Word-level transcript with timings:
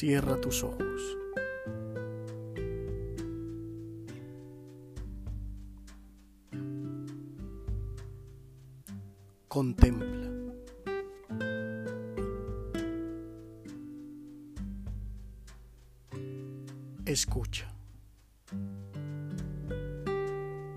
Cierra 0.00 0.40
tus 0.40 0.62
ojos. 0.62 1.18
Contempla. 9.48 10.30
Escucha. 17.04 17.74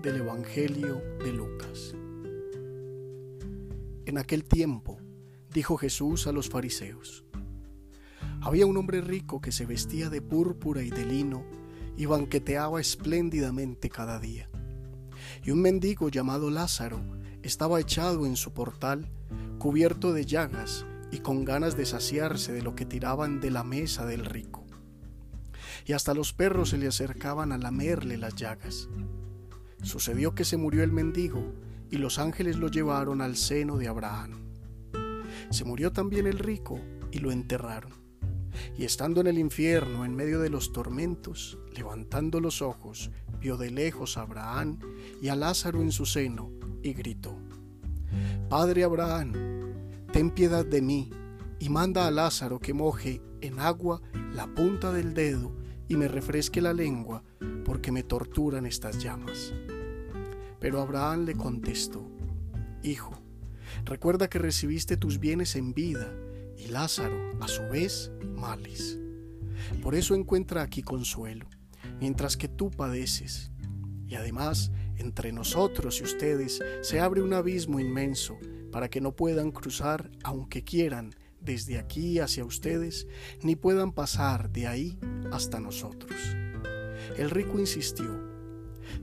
Del 0.02 0.16
Evangelio 0.16 1.00
de 1.22 1.32
Lucas. 1.32 1.94
En 4.04 4.18
aquel 4.18 4.42
tiempo 4.42 4.98
dijo 5.54 5.76
Jesús 5.76 6.26
a 6.26 6.32
los 6.32 6.48
fariseos, 6.48 7.24
había 8.42 8.66
un 8.66 8.76
hombre 8.76 9.00
rico 9.00 9.40
que 9.40 9.52
se 9.52 9.66
vestía 9.66 10.10
de 10.10 10.20
púrpura 10.20 10.82
y 10.82 10.90
de 10.90 11.06
lino 11.06 11.44
y 11.96 12.06
banqueteaba 12.06 12.80
espléndidamente 12.80 13.88
cada 13.88 14.18
día. 14.18 14.50
Y 15.44 15.52
un 15.52 15.62
mendigo 15.62 16.08
llamado 16.08 16.50
Lázaro 16.50 17.00
estaba 17.42 17.80
echado 17.80 18.26
en 18.26 18.34
su 18.34 18.52
portal, 18.52 19.08
cubierto 19.58 20.12
de 20.12 20.26
llagas 20.26 20.84
y 21.12 21.18
con 21.18 21.44
ganas 21.44 21.76
de 21.76 21.86
saciarse 21.86 22.52
de 22.52 22.62
lo 22.62 22.74
que 22.74 22.84
tiraban 22.84 23.40
de 23.40 23.52
la 23.52 23.62
mesa 23.62 24.06
del 24.06 24.24
rico. 24.24 24.66
Y 25.86 25.92
hasta 25.92 26.12
los 26.12 26.32
perros 26.32 26.70
se 26.70 26.78
le 26.78 26.88
acercaban 26.88 27.52
a 27.52 27.58
lamerle 27.58 28.16
las 28.16 28.34
llagas. 28.34 28.88
Sucedió 29.82 30.34
que 30.34 30.44
se 30.44 30.56
murió 30.56 30.82
el 30.82 30.90
mendigo 30.90 31.54
y 31.90 31.98
los 31.98 32.18
ángeles 32.18 32.56
lo 32.56 32.68
llevaron 32.68 33.20
al 33.20 33.36
seno 33.36 33.76
de 33.76 33.86
Abraham. 33.86 34.32
Se 35.50 35.64
murió 35.64 35.92
también 35.92 36.26
el 36.26 36.38
rico 36.40 36.80
y 37.12 37.18
lo 37.18 37.30
enterraron. 37.30 38.02
Y 38.76 38.84
estando 38.84 39.20
en 39.20 39.26
el 39.26 39.38
infierno, 39.38 40.04
en 40.04 40.14
medio 40.14 40.40
de 40.40 40.50
los 40.50 40.72
tormentos, 40.72 41.58
levantando 41.74 42.40
los 42.40 42.62
ojos, 42.62 43.10
vio 43.40 43.56
de 43.56 43.70
lejos 43.70 44.16
a 44.16 44.22
Abraham 44.22 44.78
y 45.20 45.28
a 45.28 45.36
Lázaro 45.36 45.80
en 45.80 45.92
su 45.92 46.06
seno, 46.06 46.50
y 46.82 46.92
gritó, 46.92 47.36
Padre 48.48 48.84
Abraham, 48.84 49.32
ten 50.12 50.30
piedad 50.30 50.64
de 50.64 50.82
mí, 50.82 51.10
y 51.58 51.68
manda 51.68 52.06
a 52.06 52.10
Lázaro 52.10 52.58
que 52.58 52.74
moje 52.74 53.22
en 53.40 53.60
agua 53.60 54.00
la 54.34 54.46
punta 54.46 54.92
del 54.92 55.14
dedo 55.14 55.54
y 55.88 55.96
me 55.96 56.08
refresque 56.08 56.60
la 56.60 56.72
lengua, 56.72 57.22
porque 57.64 57.92
me 57.92 58.02
torturan 58.02 58.66
estas 58.66 59.02
llamas. 59.02 59.52
Pero 60.58 60.80
Abraham 60.80 61.24
le 61.24 61.34
contestó, 61.34 62.08
Hijo, 62.82 63.12
recuerda 63.84 64.28
que 64.28 64.38
recibiste 64.38 64.96
tus 64.96 65.18
bienes 65.18 65.54
en 65.54 65.72
vida, 65.72 66.12
y 66.62 66.68
Lázaro, 66.68 67.32
a 67.40 67.48
su 67.48 67.62
vez, 67.62 68.10
males. 68.34 68.98
Por 69.82 69.94
eso 69.94 70.14
encuentra 70.14 70.62
aquí 70.62 70.82
consuelo, 70.82 71.46
mientras 72.00 72.36
que 72.36 72.48
tú 72.48 72.70
padeces. 72.70 73.50
Y 74.06 74.14
además, 74.14 74.70
entre 74.96 75.32
nosotros 75.32 76.00
y 76.00 76.04
ustedes 76.04 76.60
se 76.82 77.00
abre 77.00 77.22
un 77.22 77.32
abismo 77.32 77.80
inmenso 77.80 78.38
para 78.70 78.88
que 78.88 79.00
no 79.00 79.16
puedan 79.16 79.50
cruzar, 79.50 80.10
aunque 80.22 80.62
quieran, 80.62 81.14
desde 81.40 81.78
aquí 81.78 82.20
hacia 82.20 82.44
ustedes, 82.44 83.06
ni 83.42 83.56
puedan 83.56 83.92
pasar 83.92 84.50
de 84.50 84.66
ahí 84.66 84.98
hasta 85.32 85.58
nosotros. 85.60 86.20
El 87.16 87.30
rico 87.30 87.58
insistió, 87.58 88.20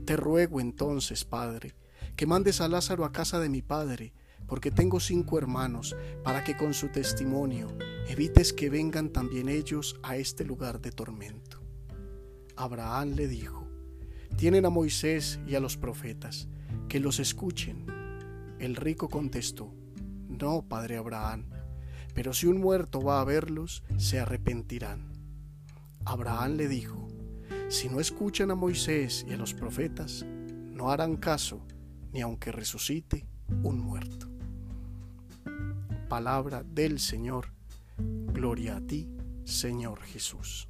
Te 0.05 0.15
ruego 0.15 0.61
entonces, 0.61 1.25
Padre, 1.25 1.75
que 2.15 2.25
mandes 2.25 2.61
a 2.61 2.67
Lázaro 2.67 3.05
a 3.05 3.11
casa 3.11 3.39
de 3.39 3.49
mi 3.49 3.61
Padre, 3.61 4.13
porque 4.47 4.71
tengo 4.71 4.99
cinco 4.99 5.37
hermanos, 5.37 5.95
para 6.23 6.43
que 6.43 6.57
con 6.57 6.73
su 6.73 6.89
testimonio 6.89 7.67
evites 8.07 8.51
que 8.51 8.69
vengan 8.69 9.09
también 9.09 9.49
ellos 9.49 9.99
a 10.01 10.17
este 10.17 10.43
lugar 10.43 10.81
de 10.81 10.91
tormento. 10.91 11.61
Abraham 12.55 13.13
le 13.15 13.27
dijo, 13.27 13.67
tienen 14.35 14.65
a 14.65 14.69
Moisés 14.69 15.39
y 15.47 15.55
a 15.55 15.59
los 15.59 15.77
profetas, 15.77 16.47
que 16.87 16.99
los 16.99 17.19
escuchen. 17.19 17.85
El 18.59 18.75
rico 18.75 19.07
contestó, 19.09 19.73
no, 20.27 20.63
padre 20.67 20.97
Abraham, 20.97 21.45
pero 22.13 22.33
si 22.33 22.47
un 22.47 22.59
muerto 22.59 23.01
va 23.01 23.21
a 23.21 23.25
verlos, 23.25 23.83
se 23.97 24.19
arrepentirán. 24.19 25.13
Abraham 26.05 26.55
le 26.55 26.67
dijo, 26.67 27.07
si 27.69 27.87
no 27.87 27.99
escuchan 27.99 28.49
a 28.49 28.55
Moisés 28.55 29.25
y 29.29 29.33
a 29.33 29.37
los 29.37 29.53
profetas, 29.53 30.25
no 30.25 30.89
harán 30.91 31.17
caso, 31.17 31.65
ni 32.11 32.21
aunque 32.21 32.51
resucite 32.51 33.27
un 33.63 33.79
muerto 33.79 34.18
palabra 36.09 36.63
del 36.63 36.99
Señor. 36.99 37.53
Gloria 38.33 38.77
a 38.77 38.81
ti, 38.81 39.07
Señor 39.45 40.01
Jesús. 40.01 40.67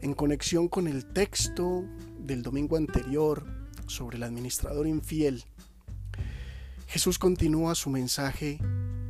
En 0.00 0.14
conexión 0.14 0.68
con 0.68 0.86
el 0.86 1.04
texto 1.06 1.84
del 2.20 2.42
domingo 2.42 2.76
anterior 2.76 3.44
sobre 3.88 4.16
el 4.16 4.22
administrador 4.22 4.86
infiel, 4.86 5.42
Jesús 6.86 7.18
continúa 7.18 7.74
su 7.74 7.90
mensaje 7.90 8.60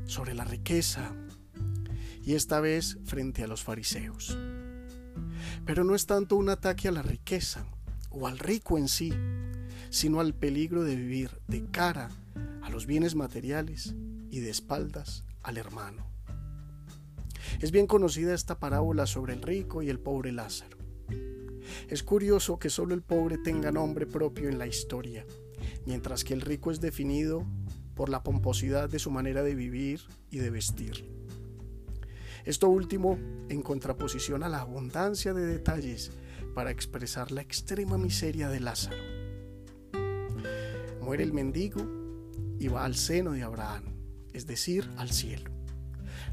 sobre 0.06 0.34
la 0.34 0.44
riqueza 0.44 1.12
y 2.24 2.34
esta 2.34 2.58
vez 2.58 2.98
frente 3.04 3.44
a 3.44 3.48
los 3.48 3.62
fariseos. 3.62 4.36
Pero 5.66 5.84
no 5.84 5.94
es 5.94 6.06
tanto 6.06 6.36
un 6.36 6.48
ataque 6.48 6.88
a 6.88 6.92
la 6.92 7.02
riqueza 7.02 7.66
o 8.10 8.26
al 8.26 8.38
rico 8.38 8.78
en 8.78 8.88
sí, 8.88 9.12
sino 9.90 10.20
al 10.20 10.34
peligro 10.34 10.84
de 10.84 10.96
vivir 10.96 11.30
de 11.48 11.66
cara 11.70 12.06
a 12.06 12.10
los 12.68 12.86
bienes 12.86 13.14
materiales 13.14 13.94
y 14.30 14.40
de 14.40 14.50
espaldas 14.50 15.24
al 15.42 15.56
hermano. 15.56 16.06
Es 17.60 17.70
bien 17.70 17.86
conocida 17.86 18.34
esta 18.34 18.58
parábola 18.58 19.06
sobre 19.06 19.32
el 19.32 19.42
rico 19.42 19.82
y 19.82 19.88
el 19.88 19.98
pobre 19.98 20.32
Lázaro. 20.32 20.78
Es 21.88 22.02
curioso 22.02 22.58
que 22.58 22.70
solo 22.70 22.94
el 22.94 23.02
pobre 23.02 23.38
tenga 23.38 23.72
nombre 23.72 24.06
propio 24.06 24.48
en 24.48 24.58
la 24.58 24.66
historia, 24.66 25.24
mientras 25.86 26.24
que 26.24 26.34
el 26.34 26.40
rico 26.40 26.70
es 26.70 26.80
definido 26.80 27.46
por 27.94 28.08
la 28.08 28.22
pomposidad 28.22 28.88
de 28.88 28.98
su 28.98 29.10
manera 29.10 29.42
de 29.42 29.54
vivir 29.54 30.00
y 30.30 30.38
de 30.38 30.50
vestir. 30.50 31.10
Esto 32.44 32.68
último 32.68 33.18
en 33.48 33.62
contraposición 33.62 34.42
a 34.42 34.48
la 34.48 34.60
abundancia 34.60 35.34
de 35.34 35.46
detalles 35.46 36.12
para 36.54 36.70
expresar 36.70 37.32
la 37.32 37.42
extrema 37.42 37.98
miseria 37.98 38.48
de 38.48 38.60
Lázaro. 38.60 38.96
Muere 41.02 41.24
el 41.24 41.32
mendigo 41.32 41.97
y 42.58 42.68
va 42.68 42.84
al 42.84 42.94
seno 42.94 43.32
de 43.32 43.42
Abraham, 43.42 43.84
es 44.32 44.46
decir, 44.46 44.90
al 44.96 45.10
cielo. 45.10 45.50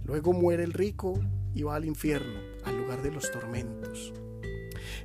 Luego 0.04 0.34
muere 0.34 0.64
el 0.64 0.74
rico 0.74 1.20
y 1.54 1.64
va 1.64 1.76
al 1.76 1.86
infierno, 1.86 2.40
al 2.64 2.78
lugar 2.78 3.02
de 3.02 3.12
los 3.12 3.32
tormentos. 3.32 4.14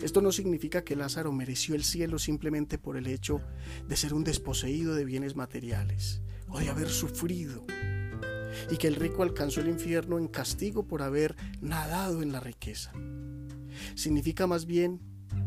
Esto 0.02 0.20
no 0.20 0.32
significa 0.32 0.82
que 0.82 0.96
Lázaro 0.96 1.32
mereció 1.32 1.74
el 1.74 1.84
cielo 1.84 2.18
simplemente 2.18 2.78
por 2.78 2.96
el 2.96 3.06
hecho 3.06 3.40
de 3.86 3.96
ser 3.96 4.14
un 4.14 4.24
desposeído 4.24 4.94
de 4.94 5.04
bienes 5.04 5.36
materiales 5.36 6.22
o 6.48 6.58
de 6.58 6.68
haber 6.68 6.88
sufrido, 6.88 7.64
y 8.70 8.76
que 8.76 8.88
el 8.88 8.96
rico 8.96 9.22
alcanzó 9.22 9.60
el 9.60 9.68
infierno 9.68 10.18
en 10.18 10.28
castigo 10.28 10.86
por 10.86 11.02
haber 11.02 11.36
nadado 11.60 12.22
en 12.22 12.32
la 12.32 12.40
riqueza. 12.40 12.92
Significa 13.94 14.46
más 14.46 14.66
bien 14.66 15.00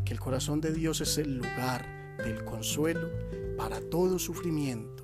que 0.04 0.12
el 0.12 0.20
corazón 0.20 0.60
de 0.60 0.72
Dios 0.72 1.00
es 1.00 1.18
el 1.18 1.36
lugar 1.36 2.16
del 2.24 2.44
consuelo 2.44 3.10
para 3.56 3.80
todo 3.80 4.18
sufrimiento 4.18 5.03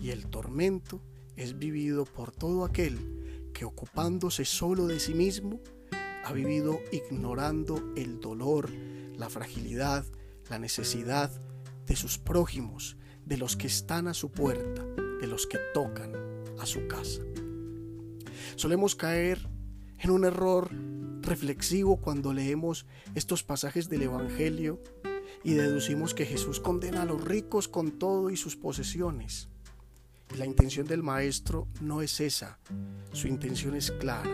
y 0.00 0.10
el 0.10 0.26
tormento 0.26 1.02
es 1.36 1.58
vivido 1.58 2.04
por 2.04 2.32
todo 2.32 2.64
aquel 2.64 3.50
que 3.52 3.64
ocupándose 3.64 4.44
solo 4.44 4.86
de 4.86 5.00
sí 5.00 5.14
mismo, 5.14 5.60
ha 6.24 6.32
vivido 6.32 6.80
ignorando 6.92 7.92
el 7.96 8.20
dolor, 8.20 8.70
la 9.16 9.30
fragilidad, 9.30 10.04
la 10.50 10.58
necesidad 10.58 11.30
de 11.86 11.96
sus 11.96 12.18
prójimos, 12.18 12.96
de 13.24 13.38
los 13.38 13.56
que 13.56 13.66
están 13.66 14.08
a 14.08 14.14
su 14.14 14.30
puerta, 14.30 14.84
de 15.20 15.26
los 15.26 15.46
que 15.46 15.58
tocan 15.72 16.12
a 16.58 16.66
su 16.66 16.86
casa. 16.86 17.22
Solemos 18.56 18.94
caer 18.94 19.48
en 19.98 20.10
un 20.10 20.24
error 20.24 20.70
reflexivo 21.22 21.96
cuando 21.96 22.32
leemos 22.32 22.86
estos 23.14 23.42
pasajes 23.42 23.88
del 23.88 24.02
Evangelio 24.02 24.82
y 25.44 25.54
deducimos 25.54 26.12
que 26.12 26.26
Jesús 26.26 26.60
condena 26.60 27.02
a 27.02 27.06
los 27.06 27.24
ricos 27.24 27.68
con 27.68 27.92
todo 27.92 28.30
y 28.30 28.36
sus 28.36 28.56
posesiones. 28.56 29.48
La 30.34 30.44
intención 30.44 30.86
del 30.86 31.02
maestro 31.02 31.68
no 31.80 32.02
es 32.02 32.20
esa, 32.20 32.58
su 33.12 33.26
intención 33.28 33.74
es 33.74 33.90
clara. 33.92 34.30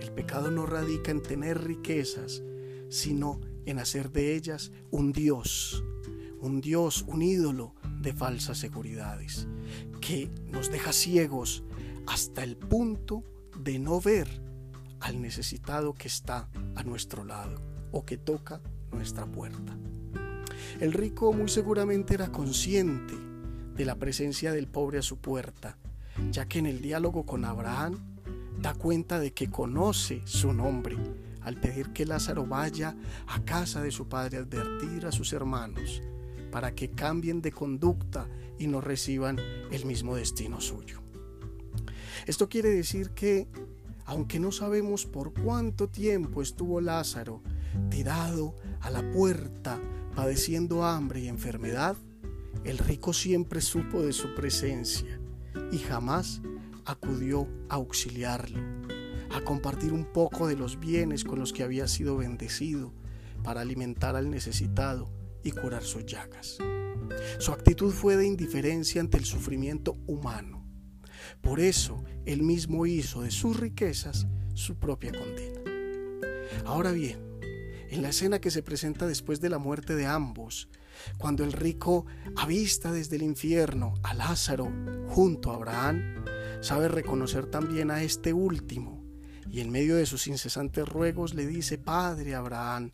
El 0.00 0.12
pecado 0.12 0.50
no 0.50 0.64
radica 0.64 1.10
en 1.10 1.22
tener 1.22 1.62
riquezas, 1.62 2.42
sino 2.88 3.40
en 3.66 3.78
hacer 3.78 4.10
de 4.12 4.34
ellas 4.34 4.72
un 4.90 5.12
Dios, 5.12 5.84
un 6.40 6.60
Dios, 6.60 7.04
un 7.06 7.20
ídolo 7.20 7.74
de 8.00 8.14
falsas 8.14 8.56
seguridades, 8.56 9.46
que 10.00 10.30
nos 10.50 10.70
deja 10.70 10.92
ciegos 10.92 11.64
hasta 12.06 12.42
el 12.44 12.56
punto 12.56 13.24
de 13.58 13.78
no 13.78 14.00
ver 14.00 14.42
al 15.00 15.20
necesitado 15.20 15.92
que 15.92 16.08
está 16.08 16.48
a 16.76 16.82
nuestro 16.82 17.24
lado 17.24 17.60
o 17.92 18.06
que 18.06 18.16
toca 18.16 18.62
nuestra 18.90 19.26
puerta. 19.26 19.76
El 20.80 20.92
rico 20.92 21.32
muy 21.32 21.48
seguramente 21.48 22.14
era 22.14 22.32
consciente 22.32 23.33
de 23.76 23.84
la 23.84 23.96
presencia 23.96 24.52
del 24.52 24.68
pobre 24.68 24.98
a 24.98 25.02
su 25.02 25.18
puerta, 25.18 25.76
ya 26.30 26.46
que 26.46 26.58
en 26.58 26.66
el 26.66 26.80
diálogo 26.80 27.26
con 27.26 27.44
Abraham 27.44 27.98
da 28.60 28.74
cuenta 28.74 29.18
de 29.18 29.32
que 29.32 29.50
conoce 29.50 30.22
su 30.24 30.52
nombre 30.52 30.96
al 31.42 31.60
pedir 31.60 31.92
que 31.92 32.06
Lázaro 32.06 32.46
vaya 32.46 32.96
a 33.26 33.44
casa 33.44 33.82
de 33.82 33.90
su 33.90 34.08
padre 34.08 34.38
a 34.38 34.40
advertir 34.40 35.06
a 35.06 35.12
sus 35.12 35.32
hermanos 35.32 36.02
para 36.50 36.74
que 36.74 36.90
cambien 36.90 37.42
de 37.42 37.52
conducta 37.52 38.28
y 38.58 38.66
no 38.66 38.80
reciban 38.80 39.38
el 39.70 39.84
mismo 39.84 40.16
destino 40.16 40.60
suyo. 40.60 41.02
Esto 42.26 42.48
quiere 42.48 42.70
decir 42.70 43.10
que, 43.10 43.48
aunque 44.06 44.38
no 44.38 44.52
sabemos 44.52 45.04
por 45.04 45.34
cuánto 45.34 45.88
tiempo 45.88 46.40
estuvo 46.40 46.80
Lázaro 46.80 47.42
tirado 47.90 48.54
a 48.80 48.90
la 48.90 49.10
puerta 49.10 49.80
padeciendo 50.14 50.84
hambre 50.84 51.20
y 51.20 51.28
enfermedad, 51.28 51.96
el 52.64 52.78
rico 52.78 53.12
siempre 53.12 53.60
supo 53.60 54.02
de 54.02 54.12
su 54.12 54.34
presencia 54.34 55.20
y 55.70 55.78
jamás 55.78 56.40
acudió 56.84 57.48
a 57.68 57.74
auxiliarlo, 57.74 58.60
a 59.30 59.42
compartir 59.42 59.92
un 59.92 60.04
poco 60.04 60.46
de 60.46 60.56
los 60.56 60.78
bienes 60.78 61.24
con 61.24 61.38
los 61.38 61.52
que 61.52 61.62
había 61.62 61.86
sido 61.88 62.16
bendecido 62.16 62.92
para 63.42 63.60
alimentar 63.60 64.16
al 64.16 64.30
necesitado 64.30 65.12
y 65.42 65.50
curar 65.50 65.82
sus 65.82 66.06
llagas. 66.06 66.58
Su 67.38 67.52
actitud 67.52 67.92
fue 67.92 68.16
de 68.16 68.26
indiferencia 68.26 69.00
ante 69.00 69.18
el 69.18 69.24
sufrimiento 69.24 69.96
humano. 70.06 70.64
Por 71.42 71.60
eso 71.60 72.02
él 72.24 72.42
mismo 72.42 72.86
hizo 72.86 73.22
de 73.22 73.30
sus 73.30 73.60
riquezas 73.60 74.26
su 74.54 74.76
propia 74.76 75.12
condena. 75.12 75.60
Ahora 76.64 76.92
bien, 76.92 77.18
en 77.90 78.02
la 78.02 78.08
escena 78.08 78.40
que 78.40 78.50
se 78.50 78.62
presenta 78.62 79.06
después 79.06 79.40
de 79.40 79.50
la 79.50 79.58
muerte 79.58 79.94
de 79.94 80.06
ambos, 80.06 80.68
cuando 81.18 81.44
el 81.44 81.52
rico 81.52 82.06
avista 82.36 82.92
desde 82.92 83.16
el 83.16 83.22
infierno 83.22 83.94
a 84.02 84.14
Lázaro 84.14 84.70
junto 85.08 85.50
a 85.50 85.56
Abraham, 85.56 86.24
sabe 86.60 86.88
reconocer 86.88 87.46
también 87.46 87.90
a 87.90 88.02
este 88.02 88.32
último 88.32 89.04
y 89.50 89.60
en 89.60 89.70
medio 89.70 89.96
de 89.96 90.06
sus 90.06 90.26
incesantes 90.26 90.88
ruegos 90.88 91.34
le 91.34 91.46
dice 91.46 91.78
Padre 91.78 92.34
Abraham, 92.34 92.90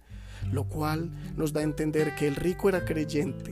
lo 0.52 0.64
cual 0.64 1.10
nos 1.36 1.52
da 1.52 1.60
a 1.60 1.64
entender 1.64 2.14
que 2.14 2.28
el 2.28 2.36
rico 2.36 2.68
era 2.68 2.84
creyente. 2.84 3.50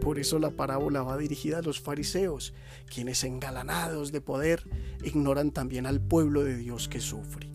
Por 0.00 0.18
eso 0.18 0.38
la 0.38 0.50
parábola 0.50 1.02
va 1.02 1.18
dirigida 1.18 1.58
a 1.58 1.62
los 1.62 1.80
fariseos, 1.80 2.54
quienes 2.86 3.24
engalanados 3.24 4.12
de 4.12 4.20
poder 4.20 4.62
ignoran 5.04 5.50
también 5.50 5.84
al 5.84 6.00
pueblo 6.00 6.42
de 6.44 6.56
Dios 6.56 6.88
que 6.88 7.00
sufre. 7.00 7.50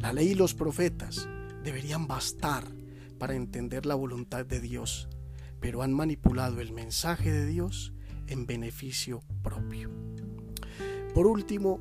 La 0.00 0.12
ley 0.12 0.28
y 0.28 0.34
los 0.34 0.54
profetas 0.54 1.28
deberían 1.62 2.06
bastar 2.06 2.64
para 3.18 3.34
entender 3.34 3.86
la 3.86 3.94
voluntad 3.94 4.46
de 4.46 4.60
Dios, 4.60 5.08
pero 5.60 5.82
han 5.82 5.92
manipulado 5.92 6.60
el 6.60 6.72
mensaje 6.72 7.32
de 7.32 7.46
Dios 7.46 7.92
en 8.26 8.46
beneficio 8.46 9.22
propio. 9.42 9.90
Por 11.14 11.26
último, 11.26 11.80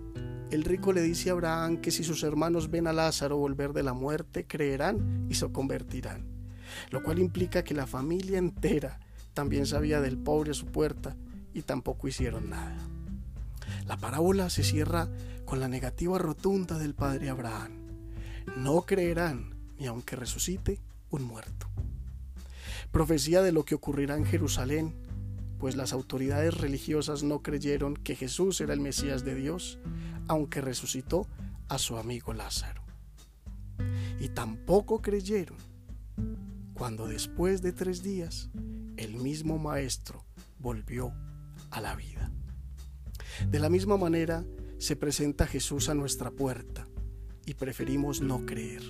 el 0.50 0.64
rico 0.64 0.94
le 0.94 1.02
dice 1.02 1.30
a 1.30 1.34
Abraham 1.34 1.78
que 1.78 1.92
si 1.92 2.04
sus 2.04 2.24
hermanos 2.24 2.72
ven 2.72 2.88
a 2.88 2.94
Lázaro 2.94 3.38
volver 3.38 3.74
de 3.74 3.84
la 3.84 3.94
muerte, 3.94 4.48
creerán 4.48 5.28
y 5.30 5.36
se 5.36 5.52
convertirán, 5.52 6.26
lo 6.90 7.04
cual 7.04 7.20
implica 7.20 7.64
que 7.64 7.74
la 7.74 7.86
familia 7.86 8.38
entera 8.38 9.00
también 9.34 9.66
sabía 9.66 10.02
del 10.02 10.18
pobre 10.18 10.52
a 10.52 10.56
su 10.56 10.68
puerta 10.68 11.16
y 11.54 11.62
tampoco 11.64 12.08
hicieron 12.08 12.50
nada. 12.50 12.78
La 13.86 13.98
parábola 13.98 14.50
se 14.50 14.64
cierra 14.64 15.10
con 15.46 15.60
la 15.60 15.68
negativa 15.68 16.18
rotunda 16.18 16.78
del 16.78 16.96
padre 16.96 17.30
Abraham. 17.30 17.72
No 18.56 18.82
creerán 18.84 19.56
ni 19.78 19.86
aunque 19.88 20.16
resucite 20.16 20.80
un 21.10 21.24
muerto. 21.24 21.68
Profecía 22.98 23.44
de 23.44 23.52
lo 23.52 23.64
que 23.64 23.76
ocurrirá 23.76 24.18
en 24.18 24.26
Jerusalén, 24.26 24.96
pues 25.60 25.76
las 25.76 25.94
autoridades 25.94 26.56
religiosas 26.56 27.22
no 27.22 27.44
creyeron 27.44 27.94
que 27.96 28.16
Jesús 28.16 28.60
era 28.60 28.74
el 28.74 28.80
Mesías 28.80 29.24
de 29.24 29.36
Dios, 29.36 29.78
aunque 30.28 30.62
resucitó 30.62 31.28
a 31.70 31.78
su 31.78 31.98
amigo 31.98 32.34
Lázaro. 32.34 32.82
Y 34.20 34.30
tampoco 34.30 35.04
creyeron 35.04 35.58
cuando 36.74 37.08
después 37.08 37.62
de 37.62 37.72
tres 37.72 38.02
días 38.02 38.50
el 38.98 39.14
mismo 39.18 39.60
Maestro 39.60 40.26
volvió 40.58 41.14
a 41.70 41.82
la 41.82 41.96
vida. 41.96 42.32
De 43.48 43.60
la 43.60 43.70
misma 43.70 43.98
manera 43.98 44.44
se 44.80 44.96
presenta 44.96 45.46
Jesús 45.46 45.90
a 45.90 45.94
nuestra 45.94 46.32
puerta 46.32 46.88
y 47.46 47.54
preferimos 47.54 48.22
no 48.22 48.44
creer. 48.48 48.82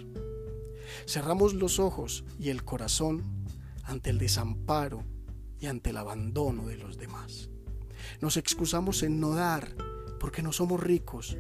Cerramos 1.06 1.54
los 1.54 1.78
ojos 1.78 2.24
y 2.40 2.52
el 2.52 2.64
corazón 2.64 3.37
ante 3.88 4.10
el 4.10 4.20
desamparo 4.20 5.04
y 5.60 5.66
ante 5.66 5.90
el 5.90 5.98
abandono 5.98 6.68
de 6.68 6.78
los 6.78 6.98
demás. 6.98 7.50
Nos 8.22 8.38
excusamos 8.38 9.02
en 9.02 9.20
no 9.20 9.34
dar 9.34 9.76
porque 10.20 10.44
no 10.44 10.52
somos 10.52 10.80
ricos, 10.80 11.38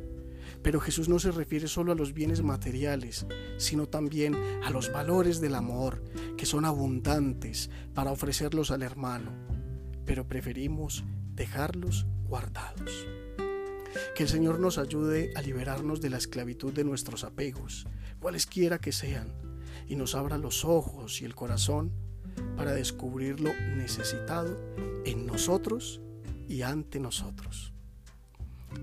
pero 0.63 0.79
Jesús 0.79 1.09
no 1.09 1.19
se 1.19 1.31
refiere 1.31 1.67
solo 1.67 1.91
a 1.91 1.95
los 1.95 2.13
bienes 2.13 2.41
materiales, 2.41 3.25
sino 3.57 3.87
también 3.87 4.35
a 4.63 4.71
los 4.71 4.91
valores 4.91 5.39
del 5.39 5.55
amor, 5.55 6.03
que 6.37 6.45
son 6.45 6.65
abundantes 6.65 7.69
para 7.93 8.11
ofrecerlos 8.11 8.71
al 8.71 8.81
hermano, 8.81 9.31
pero 10.05 10.27
preferimos 10.27 11.03
dejarlos 11.33 12.07
guardados. 12.27 13.07
Que 14.15 14.23
el 14.23 14.29
Señor 14.29 14.59
nos 14.59 14.77
ayude 14.77 15.31
a 15.35 15.41
liberarnos 15.41 16.01
de 16.01 16.09
la 16.09 16.17
esclavitud 16.17 16.73
de 16.73 16.83
nuestros 16.83 17.23
apegos, 17.23 17.87
cualesquiera 18.19 18.79
que 18.79 18.91
sean, 18.91 19.33
y 19.87 19.95
nos 19.95 20.15
abra 20.15 20.37
los 20.37 20.65
ojos 20.65 21.21
y 21.21 21.25
el 21.25 21.35
corazón 21.35 22.06
para 22.57 22.73
descubrir 22.73 23.39
lo 23.39 23.53
necesitado 23.75 24.57
en 25.05 25.27
nosotros 25.27 26.01
y 26.49 26.63
ante 26.63 26.99
nosotros. 26.99 27.71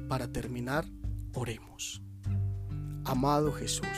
Para 0.09 0.33
terminar, 0.33 0.87
oremos. 1.35 2.01
Amado 3.05 3.53
Jesús, 3.53 3.89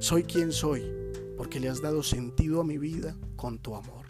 soy 0.00 0.24
quien 0.24 0.52
soy 0.52 0.84
porque 1.38 1.60
le 1.60 1.68
has 1.68 1.80
dado 1.80 2.02
sentido 2.02 2.60
a 2.60 2.64
mi 2.64 2.76
vida 2.76 3.16
con 3.36 3.58
tu 3.58 3.76
amor. 3.76 4.06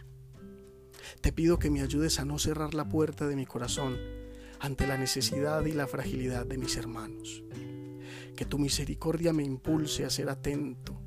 Te 1.21 1.33
pido 1.33 1.59
que 1.59 1.71
me 1.71 1.83
ayudes 1.83 2.19
a 2.19 2.25
no 2.25 2.39
cerrar 2.39 2.75
la 2.75 2.89
puerta 2.89 3.29
de 3.29 3.37
mi 3.37 3.47
corazón 3.47 3.97
ante 4.61 4.87
la 4.87 4.97
necesidad 4.97 5.65
y 5.67 5.73
la 5.73 5.87
fragilidad 5.87 6.47
de 6.47 6.59
mis 6.59 6.77
hermanos. 6.77 7.45
Que 8.35 8.47
tu 8.47 8.59
misericordia 8.59 9.33
me 9.33 9.45
impulse 9.45 10.05
a 10.05 10.11
ser 10.11 10.29
atento, 10.29 11.01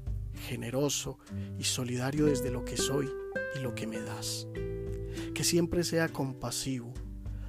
generoso 0.48 1.18
y 1.58 1.64
solidario 1.64 2.26
desde 2.26 2.52
lo 2.52 2.64
que 2.64 2.78
soy 2.78 3.10
y 3.56 3.60
lo 3.60 3.76
que 3.76 3.88
me 3.88 4.00
das. 4.00 4.48
Que 5.34 5.44
siempre 5.44 5.84
sea 5.84 6.10
compasivo 6.10 6.94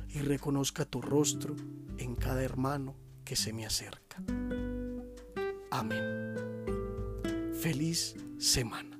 y 0.09 0.21
reconozca 0.21 0.85
tu 0.85 1.00
rostro 1.00 1.55
en 1.99 2.14
cada 2.14 2.43
hermano 2.43 2.97
que 3.25 3.37
se 3.37 3.52
me 3.52 3.67
acerca. 3.67 4.23
Amén. 5.71 6.35
Feliz 7.61 8.14
semana. 8.38 8.98